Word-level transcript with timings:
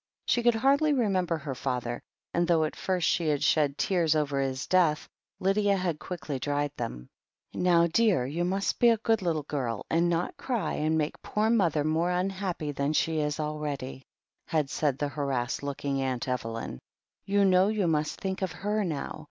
She 0.25 0.41
could 0.41 0.55
hardly 0.55 0.93
remember 0.93 1.37
her 1.37 1.53
father, 1.53 2.01
and 2.33 2.47
though 2.47 2.63
at 2.63 2.75
first 2.75 3.07
she 3.07 3.27
had 3.27 3.43
shed 3.43 3.77
tears 3.77 4.15
over 4.15 4.39
his 4.41 4.65
death, 4.65 5.07
Lydia 5.39 5.77
had 5.77 5.99
quickly 5.99 6.39
dried 6.39 6.71
them. 6.75 7.07
"Now, 7.53 7.85
dear, 7.85 8.25
you 8.25 8.43
must 8.43 8.79
be 8.79 8.89
a 8.89 8.97
good 8.97 9.21
little 9.21 9.43
girl 9.43 9.85
and 9.91 10.09
not 10.09 10.37
cry 10.37 10.73
and 10.73 10.97
make 10.97 11.21
poor 11.21 11.51
mother 11.51 11.83
more 11.83 12.09
unhappy 12.09 12.71
than 12.71 12.93
she 12.93 13.19
is 13.19 13.39
already," 13.39 14.01
had 14.47 14.71
said 14.71 14.99
harassed 14.99 15.61
looking 15.61 16.01
Aunt 16.01 16.25
Eveljrn. 16.27 16.79
"You 17.25 17.45
know 17.45 17.67
you 17.67 17.85
must 17.85 18.19
think 18.19 18.41
of 18.41 18.51
her 18.53 18.83
now. 18.83 19.19